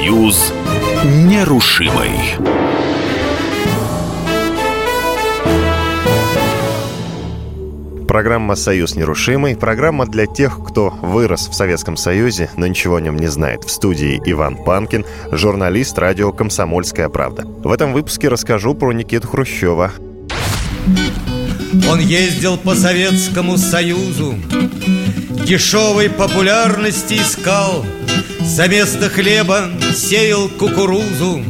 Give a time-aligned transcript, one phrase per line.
[0.00, 0.54] Союз
[1.04, 2.10] нерушимый.
[8.08, 9.56] Программа «Союз нерушимый».
[9.56, 13.64] Программа для тех, кто вырос в Советском Союзе, но ничего о нем не знает.
[13.64, 17.44] В студии Иван Панкин, журналист радио «Комсомольская правда».
[17.44, 19.92] В этом выпуске расскажу про Никиту Хрущева.
[21.90, 24.34] Он ездил по Советскому Союзу,
[25.44, 27.84] Дешевой популярности искал,
[28.40, 31.42] За место хлеба сеял кукурузу,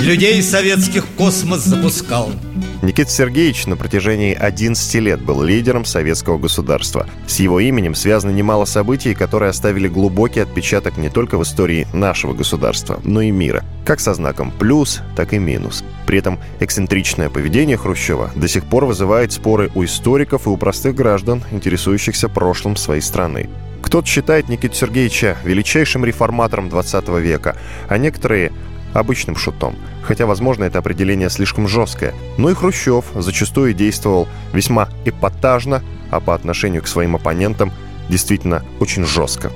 [0.00, 2.30] Людей советских космос запускал–
[2.82, 7.06] Никита Сергеевич на протяжении 11 лет был лидером советского государства.
[7.28, 12.34] С его именем связано немало событий, которые оставили глубокий отпечаток не только в истории нашего
[12.34, 15.84] государства, но и мира, как со знаком «плюс», так и «минус».
[16.06, 20.96] При этом эксцентричное поведение Хрущева до сих пор вызывает споры у историков и у простых
[20.96, 23.48] граждан, интересующихся прошлым своей страны.
[23.82, 27.56] Кто-то считает Никиту Сергеевича величайшим реформатором 20 века,
[27.88, 28.50] а некоторые
[28.92, 29.76] обычным шутом.
[30.02, 32.14] Хотя, возможно, это определение слишком жесткое.
[32.38, 37.72] Но и Хрущев зачастую действовал весьма эпатажно, а по отношению к своим оппонентам
[38.08, 39.52] действительно очень жестко.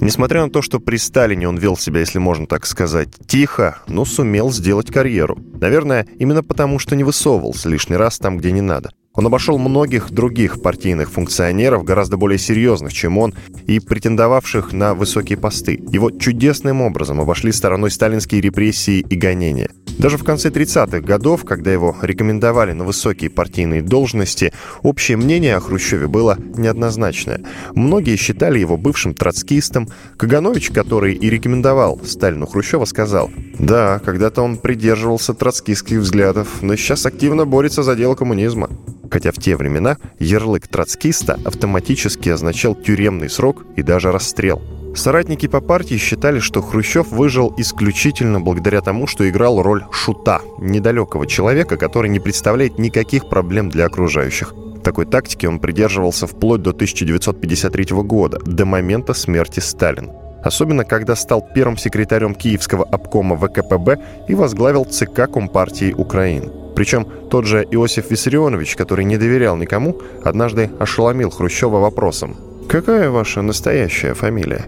[0.00, 4.04] Несмотря на то, что при Сталине он вел себя, если можно так сказать, тихо, но
[4.04, 5.36] сумел сделать карьеру.
[5.60, 8.90] Наверное, именно потому, что не высовывался лишний раз там, где не надо.
[9.16, 13.34] Он обошел многих других партийных функционеров, гораздо более серьезных, чем он,
[13.66, 15.82] и претендовавших на высокие посты.
[15.90, 19.70] Его чудесным образом обошли стороной сталинские репрессии и гонения.
[19.98, 25.60] Даже в конце 30-х годов, когда его рекомендовали на высокие партийные должности, общее мнение о
[25.60, 27.40] Хрущеве было неоднозначное.
[27.74, 29.88] Многие считали его бывшим троцкистом.
[30.18, 37.06] Каганович, который и рекомендовал Сталину Хрущева, сказал, «Да, когда-то он придерживался троцкистских взглядов, но сейчас
[37.06, 38.68] активно борется за дело коммунизма».
[39.10, 44.62] Хотя в те времена ярлык троцкиста автоматически означал тюремный срок и даже расстрел.
[44.94, 51.26] Соратники по партии считали, что Хрущев выжил исключительно благодаря тому, что играл роль шута, недалекого
[51.26, 54.54] человека, который не представляет никаких проблем для окружающих.
[54.82, 60.12] Такой тактики он придерживался вплоть до 1953 года, до момента смерти Сталина.
[60.42, 63.98] Особенно, когда стал первым секретарем Киевского обкома ВКПБ
[64.28, 66.65] и возглавил ЦК Компартии Украины.
[66.76, 72.36] Причем тот же Иосиф Виссарионович, который не доверял никому, однажды ошеломил Хрущева вопросом
[72.68, 74.66] «Какая ваша настоящая фамилия?»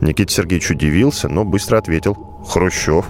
[0.00, 2.14] Никита Сергеевич удивился, но быстро ответил
[2.48, 3.06] «Хрущев»,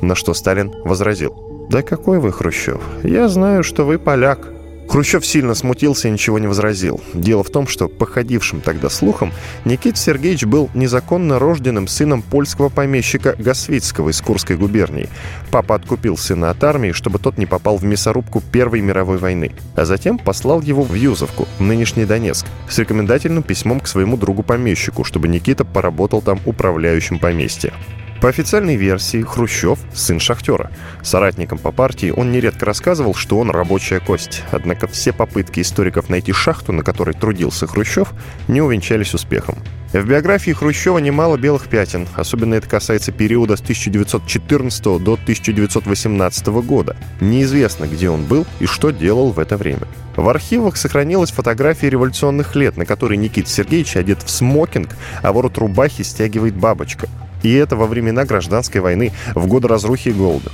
[0.00, 2.80] на что Сталин возразил «Да какой вы Хрущев?
[3.02, 4.48] Я знаю, что вы поляк».
[4.90, 7.00] Хрущев сильно смутился и ничего не возразил.
[7.14, 9.32] Дело в том, что, походившим тогда слухом,
[9.64, 15.08] Никита Сергеевич был незаконно рожденным сыном польского помещика Гасвицкого из Курской губернии.
[15.52, 19.84] Папа откупил сына от армии, чтобы тот не попал в мясорубку Первой мировой войны, а
[19.84, 25.64] затем послал его в Юзовку, нынешний Донецк, с рекомендательным письмом к своему другу-помещику, чтобы Никита
[25.64, 27.72] поработал там управляющим поместья.
[28.20, 30.70] По официальной версии, Хрущев– сын шахтера.
[31.02, 34.42] Соратникам по партии он нередко рассказывал, что он рабочая кость.
[34.50, 38.12] Однако все попытки историков найти шахту, на которой трудился Хрущев,
[38.46, 39.56] не увенчались успехом.
[39.94, 46.96] В биографии Хрущева немало белых пятен, особенно это касается периода с 1914 до 1918 года.
[47.22, 49.88] Неизвестно, где он был и что делал в это время.
[50.14, 54.90] В архивах сохранилась фотография революционных лет, на которой Никита Сергеевич одет в смокинг,
[55.22, 57.08] а ворот рубахи стягивает бабочка.
[57.42, 60.50] И это во времена гражданской войны, в годы разрухи и голода.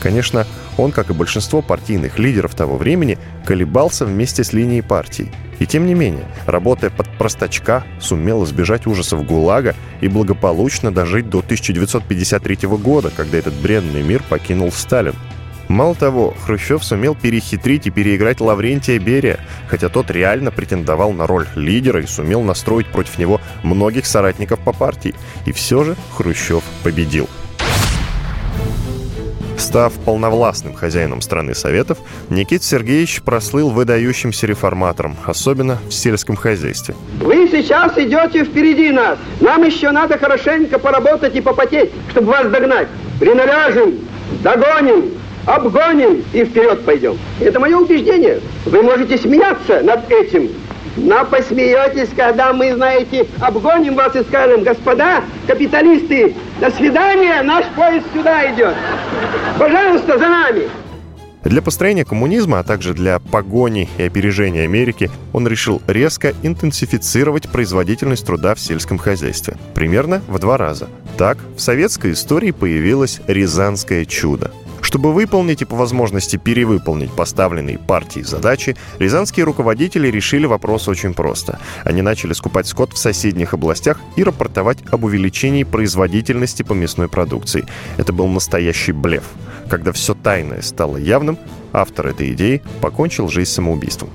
[0.00, 5.32] Конечно, он, как и большинство партийных лидеров того времени, колебался вместе с линией партии.
[5.58, 11.40] И тем не менее, работая под простачка, сумел избежать ужасов ГУЛАГа и благополучно дожить до
[11.40, 15.14] 1953 года, когда этот бренный мир покинул Сталин.
[15.68, 21.46] Мало того, Хрущев сумел перехитрить и переиграть Лаврентия Берия, хотя тот реально претендовал на роль
[21.54, 25.14] лидера и сумел настроить против него многих соратников по партии.
[25.44, 27.28] И все же Хрущев победил.
[29.58, 31.98] Став полновластным хозяином страны Советов,
[32.30, 36.94] Никита Сергеевич прослыл выдающимся реформатором, особенно в сельском хозяйстве.
[37.20, 39.18] Вы сейчас идете впереди нас.
[39.40, 42.88] Нам еще надо хорошенько поработать и попотеть, чтобы вас догнать.
[43.20, 43.96] Приналяжем,
[44.42, 47.18] догоним, обгоним и вперед пойдем.
[47.40, 48.40] Это мое убеждение.
[48.66, 50.50] Вы можете смеяться над этим,
[50.96, 58.06] но посмеетесь, когда мы, знаете, обгоним вас и скажем, господа капиталисты, до свидания, наш поезд
[58.12, 58.74] сюда идет.
[59.58, 60.62] Пожалуйста, за нами.
[61.44, 68.26] Для построения коммунизма, а также для погони и опережения Америки он решил резко интенсифицировать производительность
[68.26, 69.56] труда в сельском хозяйстве.
[69.74, 70.88] Примерно в два раза.
[71.16, 74.50] Так, в советской истории появилось «Рязанское чудо».
[74.88, 81.58] Чтобы выполнить и по возможности перевыполнить поставленные партией задачи, рязанские руководители решили вопрос очень просто.
[81.84, 87.66] Они начали скупать скот в соседних областях и рапортовать об увеличении производительности по мясной продукции.
[87.98, 89.24] Это был настоящий блеф.
[89.68, 91.38] Когда все тайное стало явным,
[91.74, 94.08] автор этой идеи покончил жизнь самоубийством.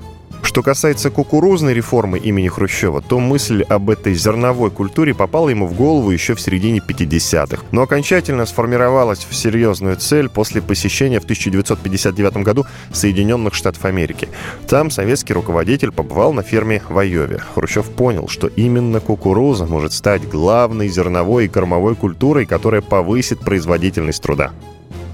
[0.53, 5.73] Что касается кукурузной реформы имени Хрущева, то мысль об этой зерновой культуре попала ему в
[5.73, 12.37] голову еще в середине 50-х, но окончательно сформировалась в серьезную цель после посещения в 1959
[12.43, 14.29] году Соединенных Штатов Америки.
[14.67, 17.39] Там советский руководитель побывал на ферме в Айове.
[17.55, 24.21] Хрущев понял, что именно кукуруза может стать главной зерновой и кормовой культурой, которая повысит производительность
[24.21, 24.51] труда.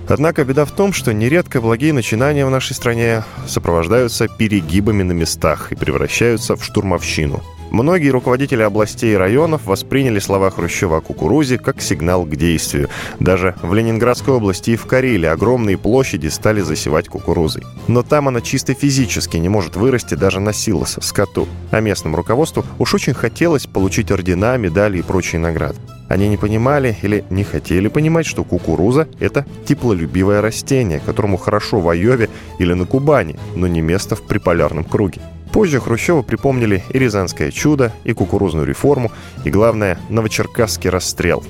[0.09, 5.71] Однако беда в том, что нередко благие начинания в нашей стране сопровождаются перегибами на местах
[5.71, 7.41] и превращаются в штурмовщину.
[7.69, 12.89] Многие руководители областей и районов восприняли слова Хрущева о кукурузе как сигнал к действию.
[13.19, 17.63] Даже в Ленинградской области и в Карелии огромные площади стали засевать кукурузой.
[17.87, 21.47] Но там она чисто физически не может вырасти даже на силоса, скоту.
[21.69, 25.77] А местному руководству уж очень хотелось получить ордена, медали и прочие награды.
[26.09, 31.87] Они не понимали или не хотели понимать, что кукуруза– это теплолюбивое растение, которому хорошо в
[31.87, 35.21] Айове или на Кубани, но не место в приполярном круге.
[35.53, 39.11] Позже Хрущеву припомнили и Рязанское чудо, и кукурузную реформу,
[39.45, 41.43] и, главное, Новочеркасский расстрел.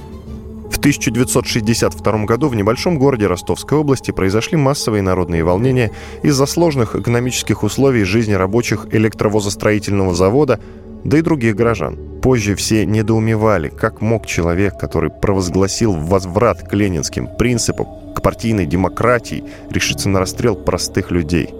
[0.69, 5.91] В 1962 году в небольшом городе Ростовской области произошли массовые народные волнения
[6.21, 10.59] из-за сложных экономических условий жизни рабочих электровозостроительного завода,
[11.03, 12.08] да и других горожан.
[12.21, 19.43] Позже все недоумевали, как мог человек, который провозгласил возврат к ленинским принципам, к партийной демократии,
[19.69, 21.53] решиться на расстрел простых людей.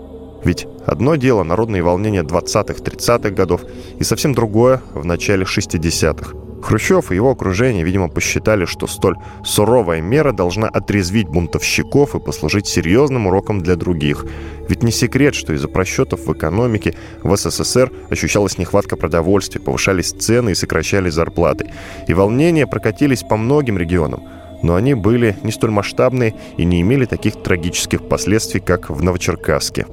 [0.44, 3.62] Ведь одно дело народные волнения 20-30-х годов
[4.00, 6.49] и совсем другое в начале 60-х.
[6.62, 12.68] Хрущев и его окружение, видимо, посчитали, что столь суровая мера должна отрезвить бунтовщиков и послужить
[12.68, 14.26] серьезным уроком для других.
[14.68, 20.52] Ведь не секрет, что из-за просчетов в экономике в СССР ощущалась нехватка продовольствия, повышались цены
[20.52, 21.72] и сокращались зарплаты.
[22.08, 24.24] И волнения прокатились по многим регионам.
[24.62, 29.86] Но они были не столь масштабные и не имели таких трагических последствий, как в Новочеркасске.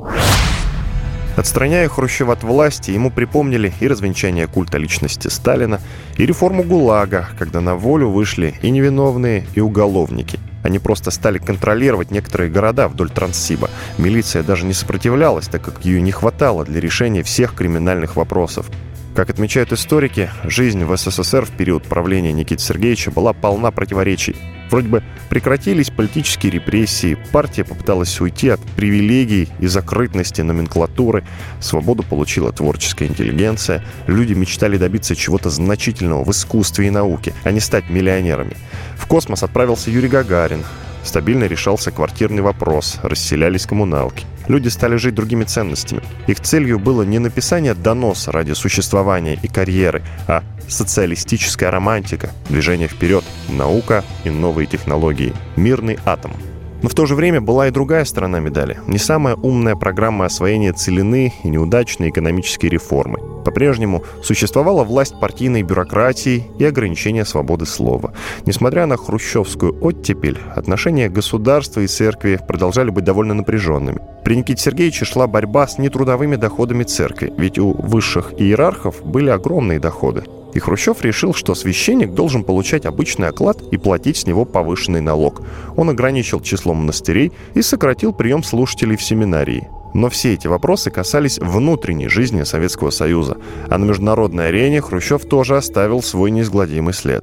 [1.36, 5.80] Отстраняя Хрущева от власти, ему припомнили и развенчание культа личности Сталина,
[6.16, 10.40] и реформу ГУЛАГа, когда на волю вышли и невиновные, и уголовники.
[10.62, 13.68] Они просто стали контролировать некоторые города вдоль Транссиба.
[13.98, 18.70] Милиция даже не сопротивлялась, так как ее не хватало для решения всех криминальных вопросов.
[19.16, 24.36] Как отмечают историки, жизнь в СССР в период правления Никиты Сергеевича была полна противоречий.
[24.70, 31.24] Вроде бы прекратились политические репрессии, партия попыталась уйти от привилегий и закрытности номенклатуры,
[31.60, 37.60] свободу получила творческая интеллигенция, люди мечтали добиться чего-то значительного в искусстве и науке, а не
[37.60, 38.58] стать миллионерами.
[38.98, 40.62] В космос отправился Юрий Гагарин,
[41.04, 44.26] стабильно решался квартирный вопрос, расселялись коммуналки.
[44.48, 46.02] Люди стали жить другими ценностями.
[46.26, 53.24] Их целью было не написание доноса ради существования и карьеры, а социалистическая романтика, движение вперед,
[53.48, 56.32] наука и новые технологии, мирный атом–
[56.82, 58.78] но в то же время была и другая сторона медали.
[58.86, 63.18] Не самая умная программа освоения целины и неудачные экономические реформы.
[63.44, 68.12] По-прежнему существовала власть партийной бюрократии и ограничения свободы слова.
[68.44, 74.00] Несмотря на хрущевскую оттепель, отношения государства и церкви продолжали быть довольно напряженными.
[74.24, 79.78] При Никите Сергеевиче шла борьба с нетрудовыми доходами церкви, ведь у высших иерархов были огромные
[79.78, 80.24] доходы.
[80.56, 85.42] И Хрущев решил, что священник должен получать обычный оклад и платить с него повышенный налог.
[85.76, 89.68] Он ограничил число монастырей и сократил прием слушателей в семинарии.
[89.92, 93.36] Но все эти вопросы касались внутренней жизни Советского Союза.
[93.68, 97.22] А на международной арене Хрущев тоже оставил свой неизгладимый след.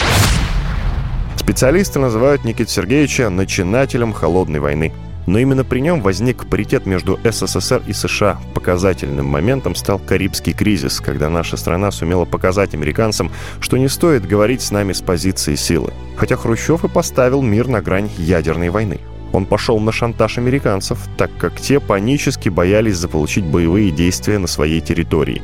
[1.36, 4.94] Специалисты называют Никита Сергеевича начинателем холодной войны.
[5.26, 8.40] Но именно при нем возник паритет между СССР и США.
[8.54, 14.62] Показательным моментом стал Карибский кризис, когда наша страна сумела показать американцам, что не стоит говорить
[14.62, 15.94] с нами с позиции силы.
[16.18, 19.00] Хотя Хрущев и поставил мир на грань ядерной войны.
[19.32, 24.80] Он пошел на шантаж американцев, так как те панически боялись заполучить боевые действия на своей
[24.80, 25.42] территории.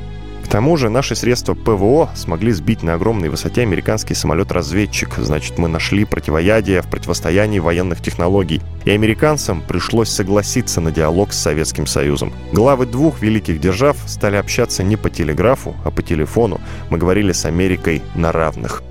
[0.49, 5.13] К тому же наши средства ПВО смогли сбить на огромной высоте американский самолет-разведчик.
[5.19, 8.59] Значит, мы нашли противоядие в противостоянии военных технологий.
[8.83, 12.33] И американцам пришлось согласиться на диалог с Советским Союзом.
[12.51, 16.59] Главы двух великих держав стали общаться не по телеграфу, а по телефону.
[16.89, 18.81] Мы говорили с Америкой на равных.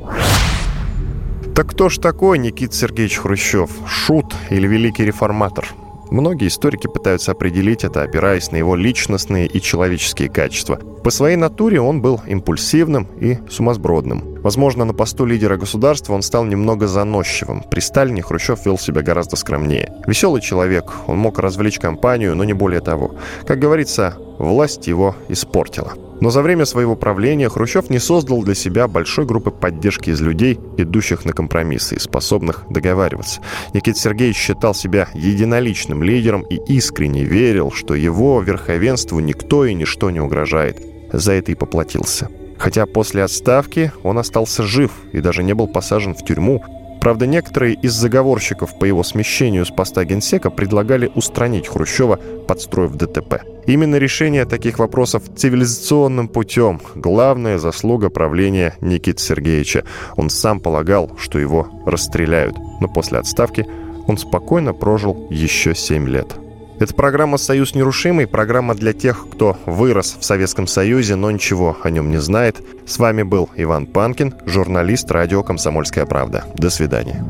[1.56, 3.70] Так кто ж такой Никита Сергеевич Хрущев?
[3.84, 5.66] Шут или великий реформатор?
[6.10, 10.76] Многие историки пытаются определить это, опираясь на его личностные и человеческие качества.
[11.04, 14.40] По своей натуре он был импульсивным и сумасбродным.
[14.42, 17.62] Возможно, на посту лидера государства он стал немного заносчивым.
[17.70, 19.92] При Сталине Хрущев вел себя гораздо скромнее.
[20.06, 23.16] Веселый человек, он мог развлечь компанию, но не более того.
[23.46, 25.92] Как говорится, власть его испортила.
[26.20, 30.58] Но за время своего правления Хрущев не создал для себя большой группы поддержки из людей,
[30.76, 33.40] идущих на компромиссы и способных договариваться.
[33.72, 40.10] Никита Сергеевич считал себя единоличным лидером и искренне верил, что его верховенству никто и ничто
[40.10, 40.84] не угрожает.
[41.12, 42.28] За это и поплатился.
[42.58, 46.62] Хотя после отставки он остался жив и даже не был посажен в тюрьму,
[47.08, 53.40] Правда, некоторые из заговорщиков по его смещению с поста генсека предлагали устранить Хрущева, подстроив ДТП.
[53.64, 59.84] Именно решение таких вопросов цивилизационным путем– главная заслуга правления Никиты Сергеевича.
[60.16, 63.66] Он сам полагал, что его расстреляют, но после отставки
[64.06, 66.36] он спокойно прожил еще семь лет.
[66.80, 71.90] Это программа «Союз нерушимый», программа для тех, кто вырос в Советском Союзе, но ничего о
[71.90, 72.56] нем не знает.
[72.87, 76.44] С вами был Иван Панкин, журналист радио «Комсомольская правда».
[76.54, 77.25] До свидания.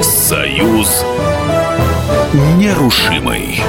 [0.00, 1.04] «Союз
[2.56, 3.60] нерушимый».